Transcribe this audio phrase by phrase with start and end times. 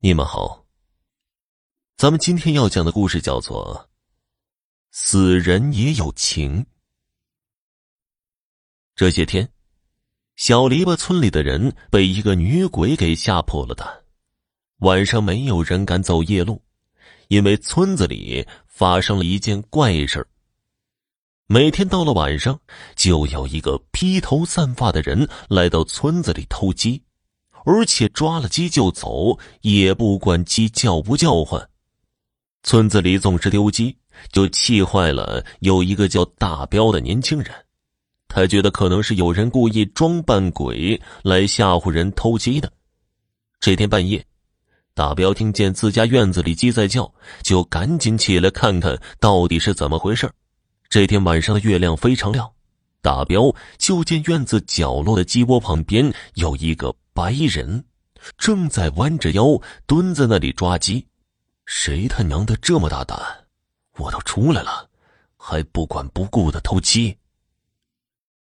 [0.00, 0.64] 你们好。
[1.96, 3.74] 咱们今天要讲的故事叫做
[4.92, 6.62] 《死人也有情》。
[8.94, 9.52] 这些天，
[10.36, 13.88] 小篱笆村里的人被一个女鬼给吓破了胆，
[14.78, 16.62] 晚上没有人敢走夜路，
[17.26, 20.24] 因为村子里发生了一件怪事
[21.48, 22.60] 每天到了晚上，
[22.94, 27.02] 就有一个披头散发的人来到村子里偷鸡。
[27.68, 31.68] 而且抓了鸡就走，也不管鸡叫不叫唤。
[32.62, 33.94] 村子里总是丢鸡，
[34.32, 37.52] 就气坏了有一个叫大彪的年轻人。
[38.26, 42.72] 他觉得可能是有人故意装扮鬼来吓唬人偷鸡的。
[43.60, 44.24] 这天半夜，
[44.94, 47.12] 大彪听见自家院子里鸡在叫，
[47.42, 50.30] 就赶紧起来看看到底是怎么回事。
[50.88, 52.50] 这天晚上的月亮非常亮，
[53.00, 56.94] 大彪就见院子角落的鸡窝旁边有一个。
[57.14, 57.84] 白人
[58.36, 61.04] 正在弯着腰蹲在那里抓鸡，
[61.66, 63.18] 谁他娘的这么大胆？
[63.96, 64.88] 我都出来了，
[65.36, 67.18] 还不管不顾的偷鸡。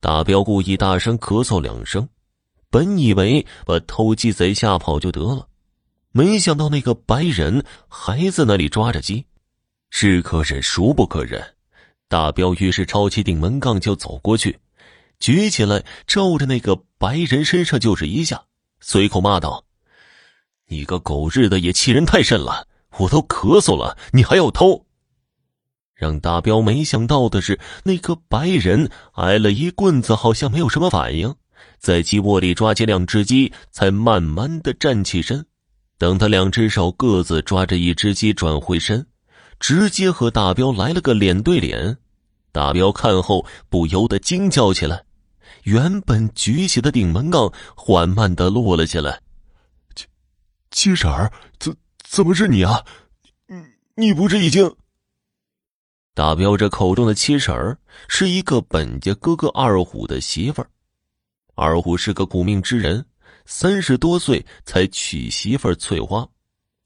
[0.00, 2.08] 大彪故意大声咳嗽两声，
[2.68, 5.46] 本以为把偷鸡贼吓跑就得了，
[6.10, 9.26] 没想到那个白人还在那里抓着鸡，
[9.90, 11.55] 是可忍孰不可忍。
[12.08, 14.58] 大彪于是抄起顶门杠就走过去，
[15.18, 18.44] 举起来照着那个白人身上就是一下。
[18.80, 19.64] 随口骂道
[20.68, 22.68] ：“你个狗日的，也欺人太甚了！
[22.98, 24.86] 我都咳嗽了，你还要偷？”
[25.96, 31.34] 让大彪没想到的是，那个白人挨了一棍子，好像没有什么反应，
[31.78, 35.44] 在鸡窝里抓起两只鸡，才慢慢的站起身。
[35.98, 39.06] 等他两只手各自抓着一只鸡转回身，
[39.58, 41.98] 直接和大彪来了个脸对脸。
[42.52, 45.04] 大彪看后不由得惊叫起来。
[45.64, 49.20] 原本举起的顶门杠缓慢的落了下来。
[49.94, 50.06] 七
[50.70, 52.84] 七婶儿，怎怎么是你啊？
[53.46, 53.56] 你
[54.06, 54.74] 你不是已经？
[56.14, 60.70] 大彪这口中的七婶儿是一个本家哥哥二虎的媳妇儿。
[61.54, 63.04] 二虎是个苦命之人，
[63.44, 66.26] 三十多岁才娶媳妇儿翠花。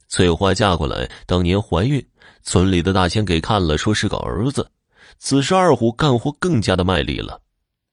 [0.09, 2.05] 翠花嫁过来当年怀孕，
[2.43, 4.69] 村里的大仙给看了，说是个儿子。
[5.19, 7.41] 此时二虎干活更加的卖力了。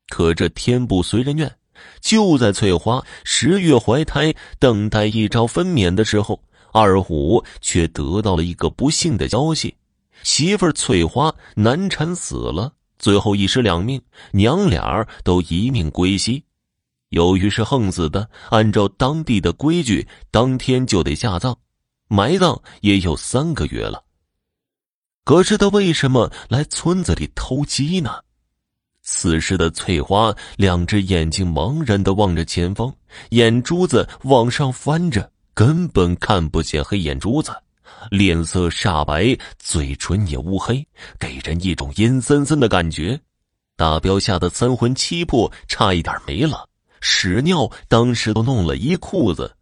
[0.09, 1.53] 可这天不随人愿，
[1.99, 9.75] 就在翠花十月怀胎、等待一朝分娩的时候，二虎却得到了一个不幸的消息：
[10.23, 14.01] 媳妇翠花难产死了，最后一尸两命，
[14.31, 16.43] 娘俩都一命归西。
[17.09, 21.57] 由于是横死的，按照当地的规矩，当天就得下葬，
[22.07, 24.03] 埋葬也有三个月了。
[25.27, 28.11] 可是他为什么来村子里偷鸡呢？
[29.01, 32.95] 此时的翠花，两只眼睛茫然的望着前方，
[33.31, 37.51] 眼珠子往上翻着，根本看不见黑眼珠子，
[38.09, 40.87] 脸色煞白，嘴唇也乌黑，
[41.19, 43.19] 给人一种阴森森的感觉。
[43.75, 46.69] 大彪吓得三魂七魄，差一点没了，
[47.01, 49.53] 屎尿当时都弄了一裤子。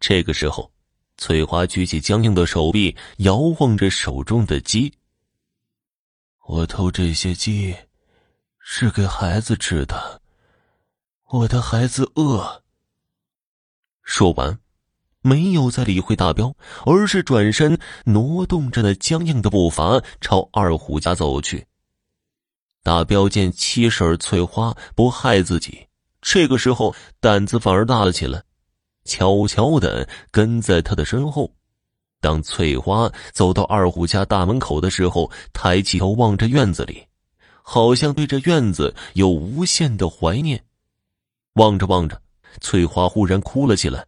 [0.00, 0.72] 这个时候，
[1.18, 4.90] 翠花举起僵硬的手臂，摇晃着手中的鸡。
[6.46, 7.76] 我偷这些鸡。
[8.70, 10.20] 是给孩子吃的，
[11.30, 12.62] 我的孩子饿。
[14.02, 14.58] 说完，
[15.22, 21.66] 没有再理会大彪，而是转身挪动着那僵硬的步伐朝二虎家走去。
[22.82, 25.88] 大彪见七婶翠花不害自己，
[26.20, 28.42] 这个时候胆子反而大了起来，
[29.08, 31.50] 悄悄的跟在他的身后。
[32.20, 37.02] 当翠花走到二虎家大门口的时候，抬起头望着院子里。
[37.62, 40.64] 好像对这院子有无限的怀念，
[41.54, 42.18] 望着望着，
[42.62, 44.06] 翠花忽然哭了起来。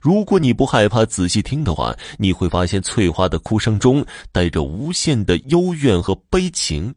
[0.00, 6.94] 如果你不害怕，仔细听的话，你会发现翠花的哭声中带着无限的幽怨和悲情。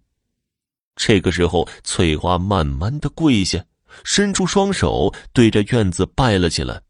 [0.95, 3.63] 这个时候，翠花慢慢的跪下，
[4.03, 6.81] 伸出双手对着院子拜了起来。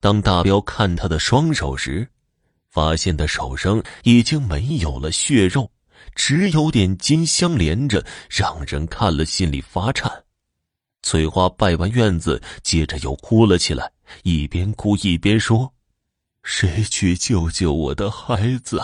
[0.00, 2.08] 当大彪看他的双手时，
[2.68, 5.70] 发现的手上已经没有了血肉。
[6.14, 10.10] 只有点金相连着，让人看了心里发颤。
[11.02, 13.90] 翠花拜完院子，接着又哭了起来，
[14.22, 15.72] 一边哭一边说
[16.42, 18.80] ：“谁去救救我的孩子？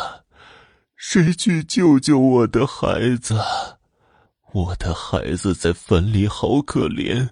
[0.97, 3.41] 谁去救救我的孩子？
[4.53, 7.29] 我的孩子在坟里好可怜，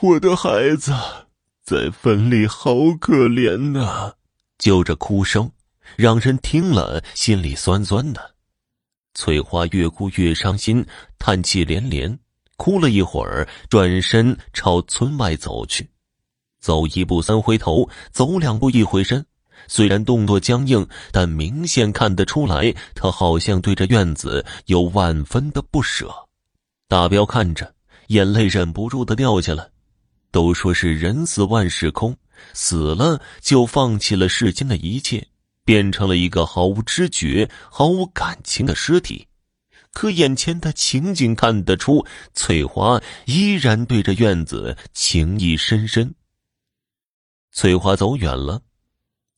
[0.00, 0.94] 我的孩子
[1.68, 4.14] 在坟里好可怜呐！”
[4.56, 5.52] 就这哭声，
[5.96, 8.34] 让人听了心里酸酸的。
[9.12, 10.82] 翠花越哭越伤心，
[11.18, 12.18] 叹气连连。
[12.56, 15.90] 哭了一会儿，转身朝村外走去。
[16.58, 19.22] 走一步三回头，走两步一回身。
[19.66, 26.10] 虽然动作僵硬，但明显看得出来，他好像对着院子有万分的不舍。
[26.88, 27.74] 大彪看着，
[28.06, 29.68] 眼泪忍不住的掉下来。
[30.30, 32.16] 都说是人死万事空，
[32.52, 35.26] 死了就放弃了世间的一切，
[35.64, 39.26] 变成了一个毫无知觉、毫无感情的尸体。
[39.92, 42.04] 可眼前的情景看得出，
[42.34, 46.14] 翠花依然对着院子情意深深。
[47.52, 48.60] 翠花走远了。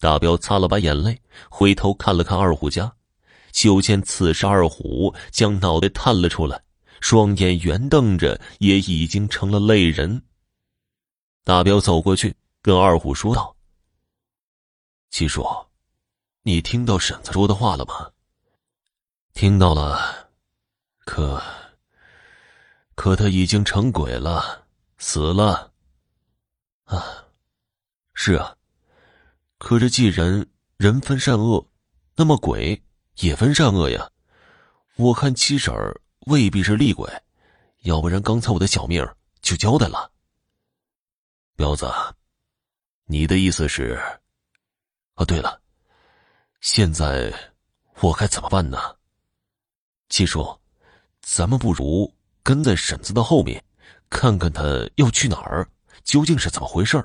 [0.00, 2.90] 大彪擦了把眼泪，回头看了看二虎家，
[3.52, 6.60] 就见此时二虎将脑袋探了出来，
[7.00, 10.22] 双眼圆瞪着，也已经成了泪人。
[11.44, 13.56] 大彪走过去，跟二虎说道
[15.10, 15.44] ：“七叔，
[16.42, 18.10] 你听到婶子说的话了吗
[19.34, 20.30] ？”“听到了，
[21.04, 21.42] 可……
[22.94, 24.66] 可他已经成鬼了，
[24.98, 25.72] 死了。
[26.84, 27.24] ”“啊，
[28.14, 28.56] 是啊。”
[29.58, 30.46] 可是，既然
[30.76, 31.66] 人分善恶，
[32.16, 32.82] 那么鬼
[33.16, 34.10] 也分善恶呀。
[34.96, 37.10] 我看七婶儿未必是厉鬼，
[37.82, 39.06] 要不然刚才我的小命
[39.42, 40.09] 就交代了。
[41.60, 41.92] 彪子，
[43.04, 44.00] 你的意思是？
[45.16, 45.60] 哦，对了，
[46.62, 47.30] 现在
[48.00, 48.78] 我该怎么办呢？
[50.08, 50.58] 七叔，
[51.20, 52.10] 咱们不如
[52.42, 53.62] 跟在婶子的后面，
[54.08, 54.62] 看看她
[54.94, 55.68] 要去哪儿，
[56.02, 57.04] 究竟是怎么回事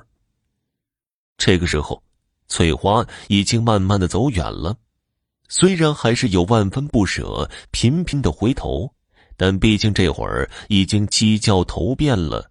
[1.36, 2.02] 这个时候。
[2.48, 4.74] 翠花已经慢慢的走远了，
[5.50, 8.90] 虽然还是有万分不舍，频频的回头，
[9.36, 12.50] 但毕竟这会儿已经鸡叫头遍了。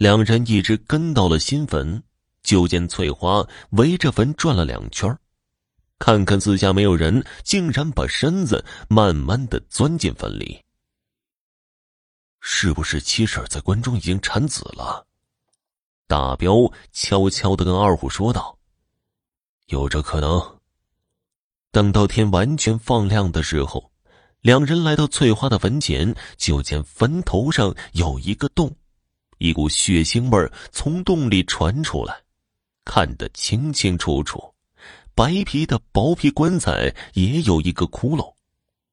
[0.00, 2.02] 两人一直跟到了新坟，
[2.42, 5.14] 就见翠花围着坟转了两圈，
[5.98, 10.64] 看看四下没有人，竟然把身子慢慢的钻进坟里。
[12.40, 15.06] 是不是七婶在关中已经产子了？
[16.06, 18.56] 大彪悄悄的跟二虎说道。
[19.66, 20.58] 有这可能。
[21.72, 23.92] 等到天完全放亮的时候，
[24.40, 28.74] 两人来到翠花的坟前，就见坟头上有一个洞，
[29.40, 32.14] 一股血腥味从洞里传出来，
[32.84, 34.54] 看得清清楚楚。
[35.14, 38.34] 白皮的薄皮棺材也有一个窟窿，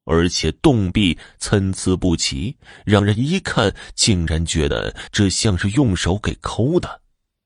[0.04, 2.56] 而且洞壁参差不齐，
[2.86, 7.02] 让人一看竟然觉得这像是用手给抠的。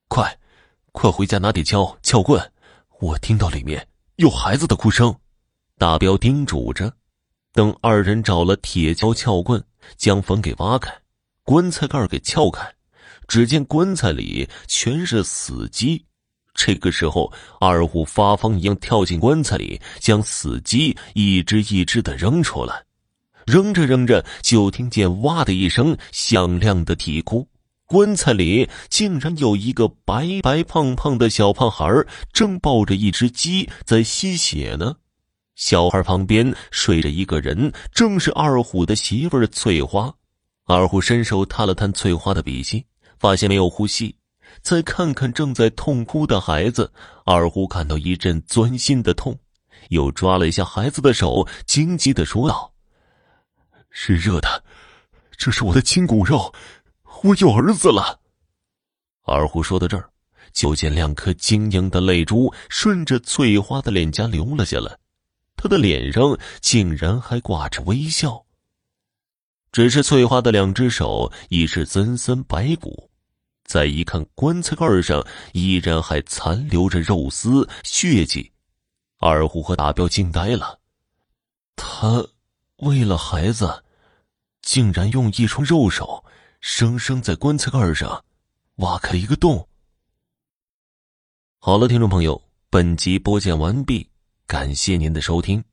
[0.07, 0.39] 快，
[0.93, 2.53] 快回家拿铁锹、撬棍。
[3.01, 3.85] 我听到里面
[4.17, 5.13] 有孩子的哭声，
[5.77, 6.93] 大彪叮嘱着。
[7.53, 9.63] 等二人找了铁锹、撬棍，
[9.97, 10.93] 将坟给挖开，
[11.43, 12.73] 棺材盖给撬开，
[13.33, 16.05] 只见棺材里全是死鸡。
[16.53, 22.85] 这个时候，二虎发疯一样跳进棺材里，将死鸡一只一只的扔出来。
[23.47, 27.49] 扔着扔着，就听见“哇”的一声响亮的啼哭。
[27.87, 31.91] 棺材里竟然有一个白白胖胖的小胖孩
[32.35, 34.95] 正抱着一只鸡在吸血呢。
[35.55, 40.15] 小孩旁边睡着一个人，正是二虎的媳妇翠花。
[40.67, 42.85] 二虎伸手探了探翠花的鼻息，
[43.23, 44.17] 发现没有呼吸。
[44.63, 46.93] 再看看正在痛哭的孩子，
[47.25, 49.39] 二虎感到一阵钻心的痛，
[49.91, 52.73] 又抓了一下孩子的手，惊急的说道
[53.91, 54.65] ：“是热的，
[55.37, 56.53] 这是我的亲骨肉。”
[57.23, 58.19] 我有儿子了。
[59.25, 60.11] 二虎说到这儿，
[60.53, 64.99] 就见两颗晶莹的泪珠顺着翠花的脸颊流了下来，
[65.57, 68.45] 她的脸上竟然还挂着微笑。
[69.71, 73.09] 只是翠花的两只手已是森森白骨，
[73.65, 78.53] 再一看棺材盖上依然还残留着肉丝血迹，
[79.19, 80.81] 二虎和大彪惊呆了。
[81.77, 82.27] 他
[82.77, 83.85] 为了孩子，
[84.61, 86.25] 竟然用一双肉手。
[86.61, 88.25] 生生在棺材盖上
[88.77, 89.67] 挖开了一个洞。
[91.59, 92.41] 好了，听众朋友，
[92.71, 94.09] 本集播讲完毕，
[94.47, 95.65] 感谢您的收听。